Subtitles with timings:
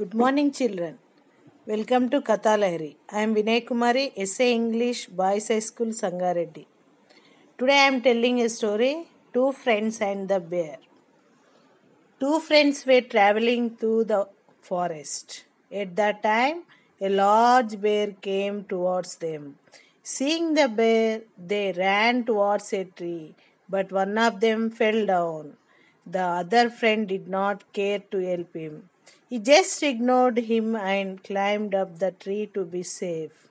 [0.00, 0.96] Good morning, children.
[1.66, 2.96] Welcome to Kathalahari.
[3.10, 6.64] I am Vinay Kumari, SA English, Boys High School, Sangareddy.
[7.58, 10.78] Today I am telling a story Two Friends and the Bear.
[12.18, 14.28] Two friends were traveling through the
[14.62, 15.44] forest.
[15.70, 16.62] At that time,
[16.98, 19.56] a large bear came towards them.
[20.02, 23.34] Seeing the bear, they ran towards a tree,
[23.68, 25.52] but one of them fell down.
[26.06, 28.88] The other friend did not care to help him.
[29.28, 33.48] He just ignored him and climbed up the tree to be safe.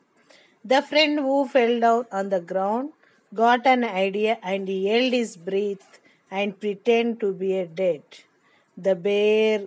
[0.64, 2.92] The friend who fell down on the ground
[3.34, 8.04] got an idea and he held his breath and pretended to be a dead.
[8.78, 9.64] The bear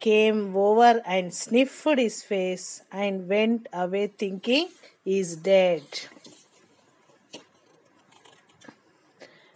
[0.00, 4.68] came over and sniffed his face and went away thinking
[5.04, 5.82] he is dead.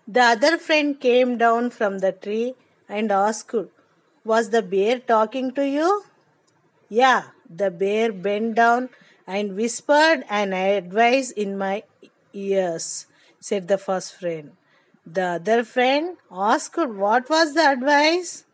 [0.07, 2.55] The other friend came down from the tree
[2.89, 3.53] and asked,
[4.27, 6.03] Was the bear talking to you?
[6.89, 8.89] Yeah, the bear bent down
[9.25, 11.85] and whispered an advice in my
[12.33, 13.07] ears,
[13.39, 14.53] said the first friend.
[15.07, 18.45] The other friend asked, What was the advice?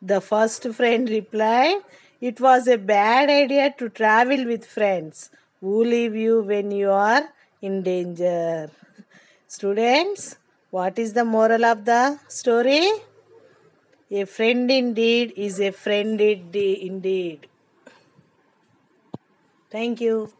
[0.00, 1.82] The first friend replied,
[2.22, 5.28] It was a bad idea to travel with friends
[5.60, 7.28] who leave you when you are
[7.60, 8.70] in danger.
[9.48, 10.36] Students,
[10.70, 12.88] what is the moral of the story?
[14.10, 17.46] A friend indeed is a friend indeed.
[19.70, 20.30] Thank you.